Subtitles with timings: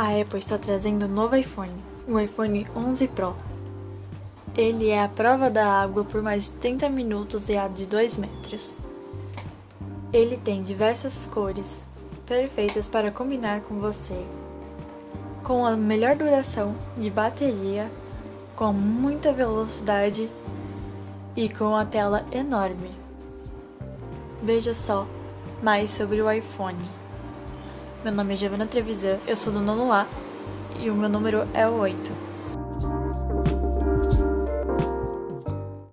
[0.00, 1.74] A Apple está trazendo um novo iPhone,
[2.08, 3.36] o iPhone 11 Pro.
[4.56, 8.16] Ele é a prova da água por mais de 30 minutos e a de 2
[8.16, 8.78] metros.
[10.10, 11.86] Ele tem diversas cores,
[12.24, 14.24] perfeitas para combinar com você,
[15.44, 17.92] com a melhor duração de bateria,
[18.56, 20.30] com muita velocidade
[21.36, 22.90] e com a tela enorme.
[24.42, 25.06] Veja só
[25.62, 26.99] mais sobre o iPhone.
[28.02, 30.06] Meu nome é Giovana Trevisan, eu sou do nono A
[30.80, 32.29] e o meu número é o 8.